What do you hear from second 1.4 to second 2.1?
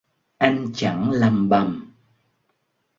bầm